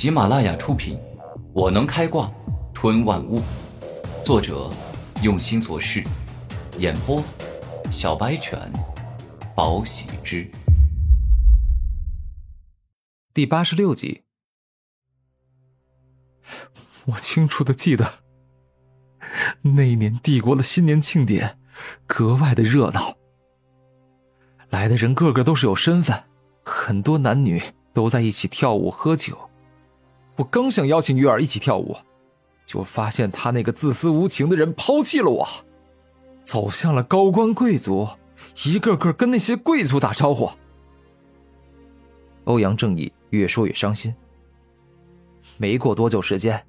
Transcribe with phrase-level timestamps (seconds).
[0.00, 0.96] 喜马拉雅出品，
[1.52, 2.32] 《我能开挂
[2.72, 3.38] 吞万物》，
[4.24, 4.70] 作者
[5.22, 6.02] 用心做事，
[6.78, 7.22] 演播
[7.92, 8.58] 小白犬，
[9.54, 10.50] 宝喜之，
[13.34, 14.22] 第八十六集。
[17.04, 18.10] 我清楚的记得，
[19.60, 21.58] 那一年帝国的新年庆典
[22.06, 23.18] 格外的热闹，
[24.70, 26.24] 来的人个个都是有身份，
[26.64, 27.62] 很多男女
[27.92, 29.49] 都在一起跳舞喝酒。
[30.36, 31.96] 我刚想邀请月儿一起跳舞，
[32.64, 35.46] 就发现他那个自私无情的人抛弃了我，
[36.44, 38.08] 走向了高官贵族，
[38.64, 40.50] 一个个跟那些贵族打招呼。
[42.44, 44.14] 欧阳正义越说越伤心。
[45.58, 46.66] 没过多久时间，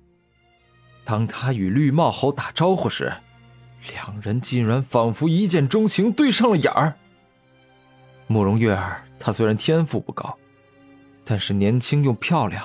[1.06, 3.12] 当他与绿帽猴打招呼时，
[3.90, 6.94] 两人竟然仿佛一见钟情，对上了眼儿。
[8.28, 10.38] 慕容月儿，她虽然天赋不高，
[11.24, 12.64] 但是年轻又漂亮。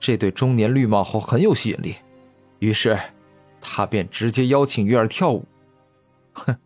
[0.00, 1.94] 这对中年绿帽猴很有吸引力，
[2.58, 2.98] 于是
[3.60, 5.44] 他便直接邀请月儿跳舞。
[6.32, 6.56] 哼，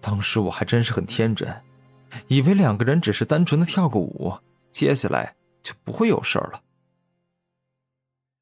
[0.00, 1.62] 当时我还真是很天真，
[2.26, 4.36] 以为两个人只是单纯的跳个舞，
[4.72, 6.62] 接下来就不会有事儿了。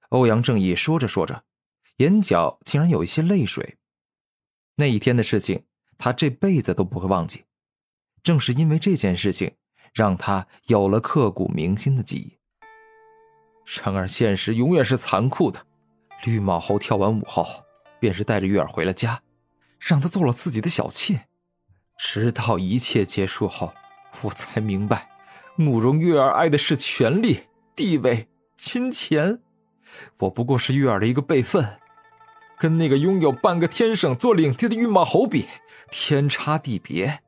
[0.08, 1.44] 欧阳正义说着说着，
[1.98, 3.77] 眼角竟然有一些泪水。
[4.77, 5.64] 那一天的事情，
[5.98, 7.44] 他这辈子都不会忘记。
[8.22, 9.56] 正是因为这件事情，
[9.92, 12.38] 让他有了刻骨铭心的记忆。
[13.64, 15.64] 然而，现实永远是残酷的。
[16.24, 17.46] 绿帽侯跳完舞后，
[17.98, 19.20] 便是带着月儿回了家，
[19.78, 21.26] 让他做了自己的小妾。
[21.98, 23.72] 直到一切结束后，
[24.22, 25.10] 我才明白，
[25.56, 29.40] 慕容月儿爱的是权力、地位、金钱。
[30.18, 31.78] 我不过是月儿的一个备份，
[32.58, 35.46] 跟那个拥有半个天省做领地的绿帽侯比，
[35.90, 37.20] 天差地别。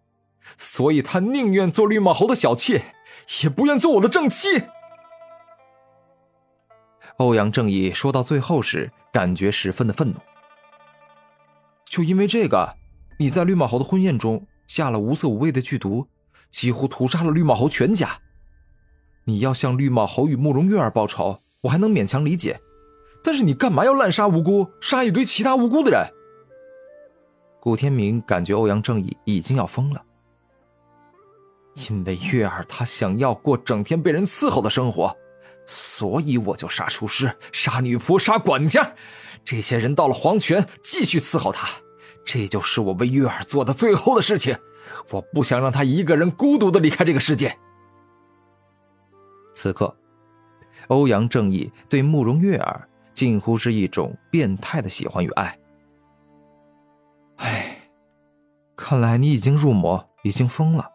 [0.56, 2.94] 所以，他宁愿做绿帽侯的小妾，
[3.42, 4.62] 也不愿做我的正妻。
[7.18, 10.16] 欧阳正义说到最后时，感觉十分的愤怒。
[11.86, 12.76] 就因为这个，
[13.18, 16.06] 你在绿帽侯的婚宴中下了无色无味的剧毒，
[16.50, 18.18] 几乎屠杀了绿帽侯全家。
[19.24, 22.60] 你要向绿帽侯与慕容月儿报仇，我还能勉强理解。
[23.24, 26.06] 但是你干嘛要滥杀无辜，杀一堆其他无辜的人？
[27.60, 30.04] 古天明感觉欧阳正义已经要疯了，
[31.88, 35.16] 因为月儿她想要过整天被人伺候的生活。
[35.66, 38.94] 所以我就杀厨师、杀女仆、杀管家，
[39.44, 41.68] 这些人到了黄泉继续伺候他，
[42.24, 44.56] 这就是我为月儿做的最后的事情。
[45.10, 47.56] 我不想让他一个人孤独的离开这个世界。
[49.52, 49.96] 此刻，
[50.88, 55.58] 欧阳正义对慕容月儿近乎是一种变态的喜欢与爱。
[57.38, 57.90] 唉，
[58.76, 60.88] 看来你已经入魔，已经疯了，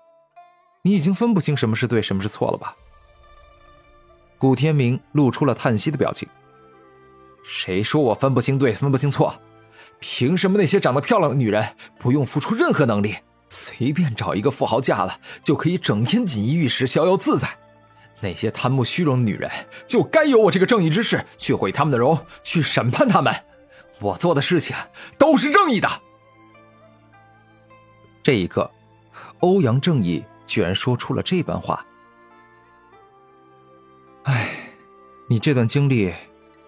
[0.84, 2.74] 你已经分不清什么是对，什么是错了吧？
[4.42, 6.28] 古天明露出了叹息的表情。
[7.44, 9.40] 谁说我分不清对，分不清错？
[10.00, 11.64] 凭什么那些长得漂亮的女人
[12.00, 13.18] 不用付出任何能力，
[13.50, 17.48] 随便找一个富豪嫁了，就可以整天锦衣玉食、逍遥自在？
[18.22, 19.48] 那些贪慕虚荣的女人
[19.86, 23.32] 就该由我这个正义之士去毁他们的容，去审判他们。
[24.00, 24.76] 我做的事情
[25.20, 25.88] 都是正义的。
[28.24, 28.72] 这一刻，
[29.42, 31.86] 欧阳正义居然说出了这般话。
[35.32, 36.14] 你这段经历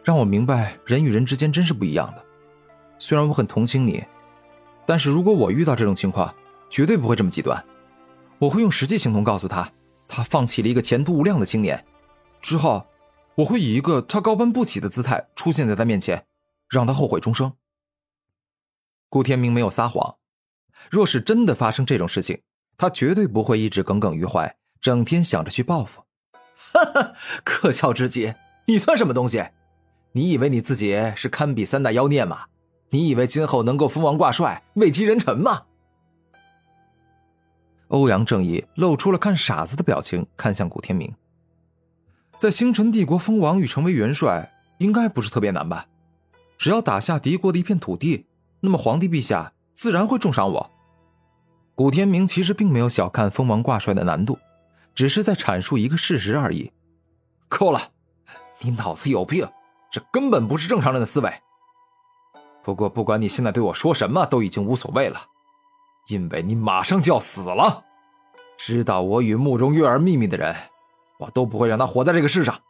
[0.05, 2.25] 让我明白，人与人之间真是不一样的。
[2.97, 4.01] 虽然我很同情你，
[4.85, 6.33] 但是如果我遇到这种情况，
[6.69, 7.61] 绝对不会这么极端。
[8.39, 9.69] 我会用实际行动告诉他，
[10.07, 11.85] 他放弃了一个前途无量的青年。
[12.41, 12.87] 之后，
[13.35, 16.25] 我会以一个他高攀不起的姿态出现在他面前，
[16.69, 17.51] 让他后悔终生。
[19.09, 20.15] 顾天明没有撒谎，
[20.89, 22.41] 若是真的发生这种事情，
[22.77, 26.05] 他绝对不会一直耿耿于怀，整天想着去报复。
[26.55, 27.13] 哈哈，
[27.43, 28.33] 可笑之极！
[28.65, 29.43] 你算什么东西？
[30.13, 32.45] 你以为你自己是堪比三大妖孽吗？
[32.89, 35.63] 你以为今后能够封王挂帅、位极人臣吗？
[37.89, 41.13] 欧阳正义露出了看傻子的表情，看向古天明。
[42.39, 45.85] 在星辰帝国封王与成为元帅，应该不是特别难吧？
[46.57, 48.25] 只要打下敌国的一片土地，
[48.61, 50.71] 那么皇帝陛下自然会重赏我。
[51.75, 54.37] 古天明其实并没有小看封王挂帅的难度。
[54.95, 56.71] 只是在阐述一个事实而已。
[57.47, 57.81] 够了，
[58.63, 59.47] 你脑子有病，
[59.91, 61.31] 这根本不是正常人的思维。
[62.63, 65.19] 不过，不管你现在对我说什么，都已经无所谓了，
[66.07, 67.83] 因为你马上就要死了。
[68.57, 70.55] 知道我与慕容月儿秘密的人，
[71.17, 72.61] 我都不会让他活在这个世上。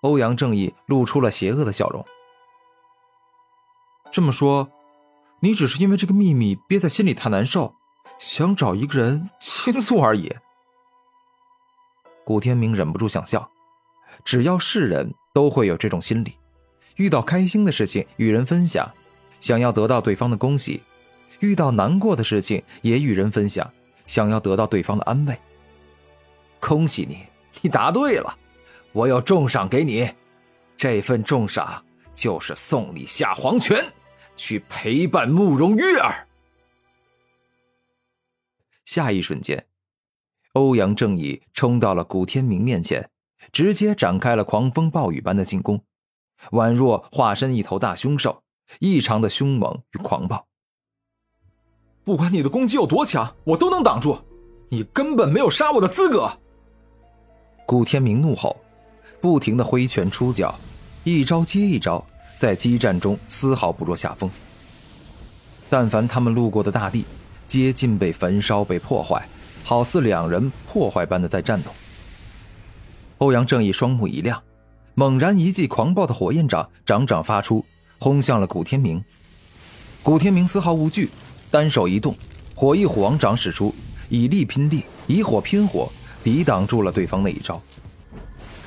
[0.00, 2.04] 欧阳正义露出了邪恶的笑容。
[4.10, 4.68] 这么说，
[5.40, 7.76] 你只是因为这个秘密憋在心里太难受，
[8.18, 10.34] 想找一个人倾诉而已。
[12.24, 13.48] 古天明忍不住想笑，
[14.24, 16.36] 只要是人都会有这种心理，
[16.96, 18.92] 遇到开心的事情与人分享，
[19.40, 20.80] 想要得到对方的恭喜；
[21.40, 23.72] 遇到难过的事情也与人分享，
[24.06, 25.38] 想要得到对方的安慰。
[26.60, 27.24] 恭喜你，
[27.62, 28.38] 你答对了，
[28.92, 30.08] 我要重赏给你。
[30.76, 33.78] 这份重赏就是送你下黄泉，
[34.36, 36.26] 去陪伴慕容月儿。
[38.84, 39.66] 下一瞬间，
[40.52, 43.08] 欧阳正义冲到了古天明面前。
[43.52, 45.80] 直接展开了狂风暴雨般的进攻，
[46.50, 48.42] 宛若化身一头大凶兽，
[48.80, 50.46] 异常的凶猛与狂暴。
[52.04, 54.18] 不管你的攻击有多强，我都能挡住，
[54.68, 56.30] 你根本没有杀我的资格！
[57.66, 58.56] 古天明怒吼，
[59.20, 60.54] 不停的挥拳出脚，
[61.02, 62.04] 一招接一招，
[62.38, 64.30] 在激战中丝毫不落下风。
[65.70, 67.06] 但凡他们路过的大地，
[67.46, 69.26] 皆尽被焚烧、被破坏，
[69.64, 71.70] 好似两人破坏般的在战斗。
[73.24, 74.42] 欧阳正义双目一亮，
[74.94, 77.64] 猛然一记狂暴的火焰掌掌掌发出，
[77.98, 79.02] 轰向了古天明。
[80.02, 81.08] 古天明丝毫无惧，
[81.50, 82.14] 单手一动，
[82.54, 83.74] 火翼虎王掌使出，
[84.10, 85.90] 以力拼力，以火拼火，
[86.22, 87.58] 抵挡住了对方那一招。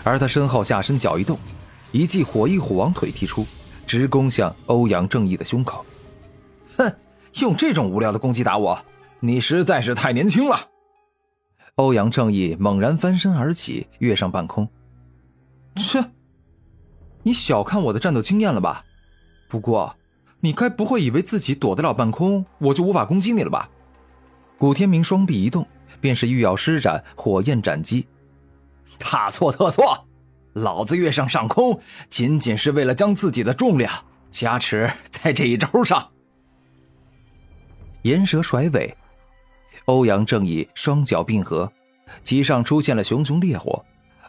[0.03, 1.37] 而他身后下身脚一动，
[1.91, 3.45] 一记火翼虎王腿踢出，
[3.85, 5.85] 直攻向欧阳正义的胸口。
[6.77, 6.91] 哼，
[7.35, 8.83] 用这种无聊的攻击打我，
[9.19, 10.59] 你实在是太年轻了。
[11.77, 14.67] 欧阳正义猛然翻身而起，跃上半空。
[15.75, 16.03] 切，
[17.21, 18.83] 你小看我的战斗经验了吧？
[19.47, 19.95] 不过，
[20.39, 23.69] 你该不会以为自己躲得了半空，我就无法攻击你了吧？
[24.57, 25.67] 古天明双臂一动，
[26.01, 28.07] 便是欲要施展火焰斩击。
[28.97, 30.07] 大错特错！
[30.53, 33.93] 老子跃上上空，仅仅是为了将自己的重量
[34.31, 36.09] 加持在这一招上。
[38.01, 38.97] 岩蛇甩尾。
[39.87, 41.71] 欧阳正义双脚并合，
[42.21, 43.83] 其上出现了熊熊烈火，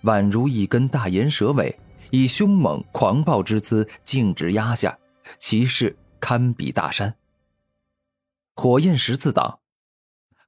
[0.05, 1.77] 宛如一根大岩蛇尾，
[2.11, 4.97] 以凶猛狂暴之姿径直压下，
[5.41, 7.17] 其势堪比大山。
[8.55, 9.59] 火焰十字挡，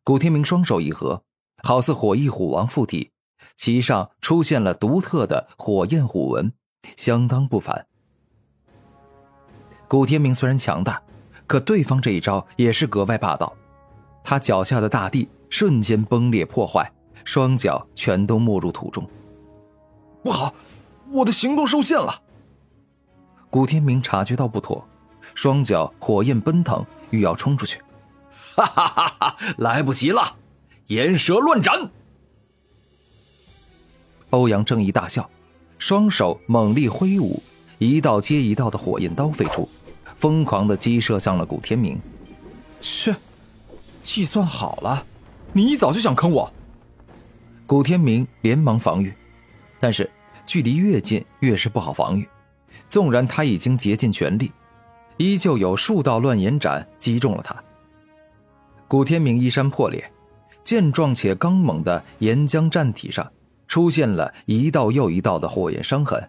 [0.04, 1.24] 古天明双手一合，
[1.64, 3.10] 好似火翼虎王附体，
[3.56, 6.52] 其上出现了独特的火焰虎纹，
[6.96, 7.84] 相当不凡。
[9.88, 11.02] 古天明虽然强大，
[11.48, 13.52] 可对方这一招也是格外霸道。
[14.22, 16.90] 他脚下的大地瞬间崩裂破坏，
[17.24, 19.08] 双脚全都没入土中。
[20.22, 20.54] 不好，
[21.10, 22.22] 我的行动受限了。
[23.48, 24.86] 古天明察觉到不妥，
[25.34, 27.80] 双脚火焰奔腾，欲要冲出去。
[28.54, 29.36] 哈哈哈哈！
[29.58, 30.22] 来不及了，
[30.86, 31.90] 岩蛇乱斩！
[34.30, 35.28] 欧阳正义大笑，
[35.78, 37.42] 双手猛力挥舞，
[37.78, 39.68] 一道接一道的火焰刀飞出，
[40.04, 41.98] 疯狂的击射向了古天明。
[42.80, 43.14] 去！
[44.02, 45.04] 计算好了，
[45.52, 46.52] 你一早就想坑我。
[47.66, 49.14] 古天明连忙防御，
[49.78, 50.10] 但是
[50.44, 52.28] 距离越近越是不好防御。
[52.88, 54.50] 纵然他已经竭尽全力，
[55.16, 57.54] 依旧有数道乱岩斩击中了他。
[58.88, 60.10] 古天明衣衫破裂，
[60.64, 63.30] 健壮且刚猛的岩浆战体上
[63.68, 66.28] 出现了一道又一道的火焰伤痕。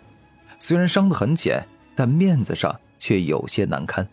[0.60, 4.08] 虽然伤得很浅，但面子上却有些难堪。